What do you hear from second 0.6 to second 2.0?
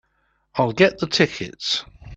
get the tickets.